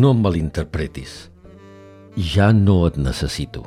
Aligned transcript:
no 0.00 0.14
em 0.14 0.22
malinterpretis. 0.24 1.12
Ja 2.16 2.50
no 2.56 2.86
et 2.88 2.96
necessito. 2.96 3.66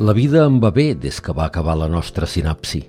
La 0.00 0.14
vida 0.16 0.46
em 0.48 0.56
va 0.58 0.72
bé 0.74 0.94
des 0.98 1.20
que 1.22 1.34
va 1.36 1.44
acabar 1.46 1.76
la 1.78 1.86
nostra 1.86 2.26
sinapsi. 2.26 2.80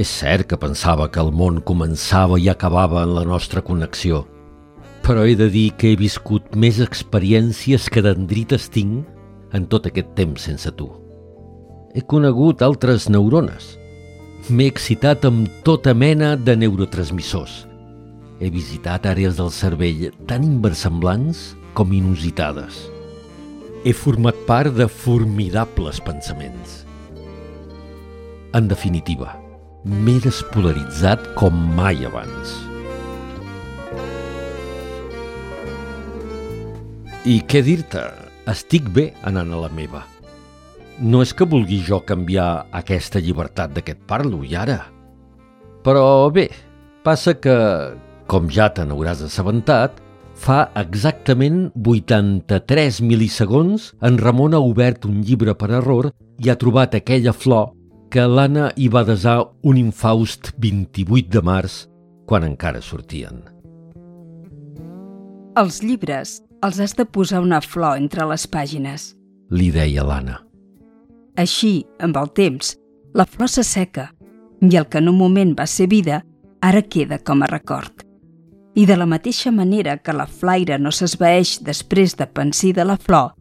És 0.00 0.08
cert 0.20 0.46
que 0.48 0.56
pensava 0.56 1.10
que 1.10 1.20
el 1.20 1.32
món 1.34 1.58
començava 1.66 2.38
i 2.40 2.46
acabava 2.48 3.02
en 3.02 3.12
la 3.16 3.24
nostra 3.28 3.60
connexió, 3.60 4.22
però 5.02 5.26
he 5.26 5.34
de 5.36 5.50
dir 5.50 5.72
que 5.76 5.90
he 5.90 5.98
viscut 5.98 6.54
més 6.54 6.78
experiències 6.80 7.90
que 7.90 8.04
dendrites 8.06 8.70
tinc 8.72 9.04
en 9.52 9.66
tot 9.66 9.90
aquest 9.90 10.14
temps 10.16 10.46
sense 10.48 10.72
tu. 10.78 10.88
He 11.92 12.06
conegut 12.06 12.62
altres 12.62 13.10
neurones. 13.10 13.74
M'he 14.48 14.70
excitat 14.70 15.26
amb 15.26 15.50
tota 15.66 15.92
mena 15.92 16.36
de 16.38 16.54
neurotransmissors. 16.56 17.66
He 18.40 18.48
visitat 18.48 19.04
àrees 19.04 19.36
del 19.36 19.50
cervell 19.52 20.06
tan 20.28 20.46
inversemblants 20.46 21.50
com 21.76 21.92
inusitades. 21.92 22.86
He 23.84 23.92
format 23.92 24.38
part 24.48 24.72
de 24.78 24.86
formidables 24.88 26.00
pensaments. 26.04 26.80
En 28.56 28.66
definitiva, 28.72 29.34
m'he 29.84 30.16
despolaritzat 30.24 31.30
com 31.36 31.54
mai 31.76 32.00
abans. 32.08 32.56
I 37.28 37.42
què 37.44 37.60
dir-te? 37.60 38.08
Estic 38.48 38.88
bé 38.88 39.10
anant 39.28 39.52
a 39.52 39.60
la 39.60 39.68
meva. 39.68 40.06
No 41.00 41.20
és 41.20 41.36
que 41.36 41.44
vulgui 41.44 41.82
jo 41.84 42.00
canviar 42.08 42.70
aquesta 42.72 43.20
llibertat 43.20 43.76
et 43.84 44.00
parlo, 44.08 44.40
i 44.44 44.56
ara. 44.56 44.86
Però 45.84 46.30
bé, 46.32 46.48
passa 47.04 47.36
que, 47.36 47.56
com 48.30 48.46
ja 48.46 48.68
te 48.70 48.84
n'hauràs 48.86 49.24
assabentat, 49.26 49.96
fa 50.38 50.70
exactament 50.78 51.68
83 51.74 53.00
mil·lisegons 53.02 53.90
en 54.06 54.18
Ramon 54.22 54.54
ha 54.54 54.60
obert 54.62 55.04
un 55.08 55.18
llibre 55.26 55.56
per 55.58 55.72
error 55.80 56.12
i 56.38 56.48
ha 56.48 56.58
trobat 56.60 56.94
aquella 56.94 57.34
flor 57.34 57.72
que 58.10 58.22
l'Anna 58.26 58.70
hi 58.78 58.86
va 58.90 59.02
desar 59.06 59.40
un 59.66 59.78
infaust 59.80 60.52
28 60.62 61.30
de 61.34 61.42
març, 61.46 61.80
quan 62.26 62.46
encara 62.46 62.80
sortien. 62.82 63.42
Els 65.58 65.80
llibres 65.82 66.38
els 66.62 66.78
has 66.78 66.94
de 66.94 67.04
posar 67.04 67.40
una 67.42 67.60
flor 67.60 67.98
entre 67.98 68.26
les 68.30 68.46
pàgines. 68.46 69.10
Li 69.50 69.70
deia 69.74 70.04
l'Anna. 70.06 70.38
Així, 71.38 71.80
amb 71.98 72.18
el 72.20 72.30
temps, 72.36 72.76
la 73.14 73.26
flor 73.26 73.50
s'asseca 73.50 74.10
i 74.62 74.76
el 74.76 74.86
que 74.86 75.02
en 75.02 75.10
un 75.10 75.18
moment 75.18 75.56
va 75.58 75.66
ser 75.66 75.88
vida, 75.90 76.22
ara 76.62 76.82
queda 76.82 77.18
com 77.18 77.42
a 77.42 77.50
record. 77.50 77.99
I 78.80 78.86
de 78.86 78.96
la 78.96 79.04
mateixa 79.04 79.50
manera 79.52 79.98
que 80.00 80.12
la 80.16 80.24
flaire 80.24 80.78
no 80.80 80.88
s'esvaeix 80.94 81.58
després 81.66 82.14
de 82.16 82.24
pensir 82.24 82.70
de 82.78 82.86
la 82.88 82.96
flor, 82.96 83.34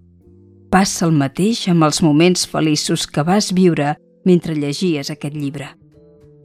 passa 0.73 1.05
el 1.07 1.13
mateix 1.15 1.61
amb 1.71 1.87
els 1.87 2.01
moments 2.03 2.43
feliços 2.49 3.05
que 3.07 3.23
vas 3.23 3.53
viure 3.55 3.93
mentre 4.27 4.57
llegies 4.57 5.07
aquest 5.13 5.37
llibre 5.39 5.69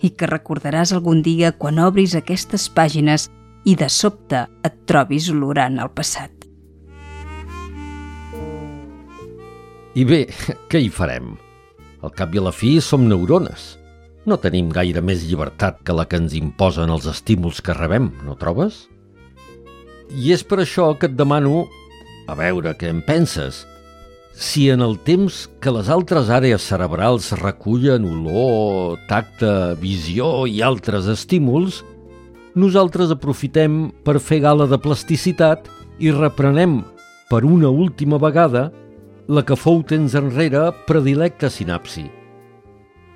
i 0.04 0.12
que 0.14 0.30
recordaràs 0.30 0.92
algun 0.94 1.24
dia 1.26 1.50
quan 1.58 1.80
obris 1.82 2.14
aquestes 2.14 2.68
pàgines 2.70 3.26
i 3.66 3.74
de 3.74 3.88
sobte 3.90 4.46
et 4.62 4.80
trobis 4.86 5.30
olorant 5.32 5.80
el 5.82 5.90
passat. 5.90 6.30
I 9.94 10.04
bé, 10.06 10.26
què 10.70 10.82
hi 10.84 10.90
farem? 10.92 11.34
Al 12.04 12.14
cap 12.14 12.34
i 12.34 12.38
a 12.38 12.46
la 12.46 12.54
fi 12.54 12.76
som 12.84 13.08
neurones. 13.08 13.72
No 14.24 14.39
tenim 14.40 14.70
gaire 14.73 15.02
més 15.05 15.27
llibertat 15.29 15.83
que 15.85 15.92
la 15.92 16.07
que 16.08 16.17
ens 16.17 16.33
imposen 16.39 16.89
els 16.89 17.05
estímuls 17.11 17.61
que 17.61 17.77
rebem, 17.77 18.08
no 18.24 18.39
trobes? 18.40 18.86
I 20.17 20.33
és 20.33 20.45
per 20.48 20.62
això 20.62 20.95
que 20.96 21.11
et 21.11 21.17
demano, 21.18 21.67
a 22.29 22.36
veure 22.39 22.73
què 22.80 22.89
en 22.89 23.02
penses, 23.05 23.67
si 24.34 24.70
en 24.73 24.80
el 24.80 24.96
temps 25.05 25.45
que 25.61 25.74
les 25.77 25.90
altres 25.92 26.33
àrees 26.33 26.64
cerebrals 26.70 27.34
recullen 27.42 28.08
olor, 28.08 28.96
tacte, 29.11 29.77
visió 29.83 30.48
i 30.48 30.63
altres 30.64 31.07
estímuls, 31.13 31.83
nosaltres 32.57 33.13
aprofitem 33.13 33.90
per 34.08 34.17
fer 34.24 34.40
gala 34.46 34.67
de 34.70 34.80
plasticitat 34.80 35.68
i 36.01 36.11
reprenem 36.17 36.80
per 37.29 37.45
una 37.45 37.68
última 37.68 38.17
vegada 38.17 38.70
la 39.29 39.45
que 39.45 39.57
fou 39.57 39.84
temps 39.84 40.17
enrere 40.17 40.70
predilecta 40.89 41.52
sinapsi, 41.52 42.08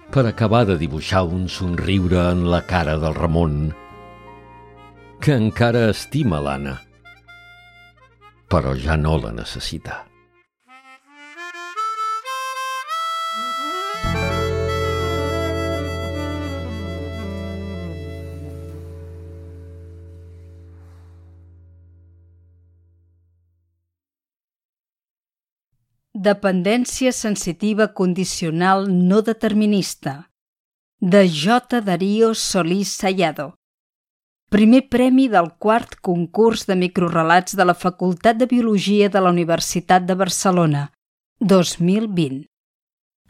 per 0.08 0.24
acabar 0.24 0.64
de 0.68 0.78
dibuixar 0.80 1.26
un 1.28 1.46
somriure 1.52 2.22
en 2.32 2.46
la 2.48 2.62
cara 2.64 2.96
del 3.00 3.14
Ramon, 3.14 3.58
que 5.20 5.36
encara 5.36 5.88
estima 5.92 6.40
l'Anna, 6.40 6.78
però 8.48 8.72
ja 8.72 8.96
no 8.96 9.18
la 9.20 9.34
necessita. 9.36 10.07
Dependència 26.18 27.12
sensitiva 27.12 27.94
condicional 27.94 28.88
no 28.90 29.20
determinista 29.22 30.32
de 30.98 31.28
J. 31.28 31.80
Darío 31.80 32.34
Solís 32.34 32.88
Sayado 32.90 33.54
Primer 34.50 34.88
premi 34.88 35.28
del 35.28 35.52
quart 35.62 35.94
concurs 36.02 36.66
de 36.66 36.74
microrelats 36.74 37.54
de 37.54 37.68
la 37.70 37.76
Facultat 37.78 38.34
de 38.34 38.50
Biologia 38.50 39.06
de 39.08 39.22
la 39.22 39.30
Universitat 39.30 40.10
de 40.10 40.18
Barcelona 40.18 40.82
2020 41.38 42.50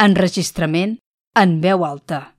Enregistrament 0.09 0.97
en 1.37 1.61
veu 1.61 1.85
alta 1.85 2.38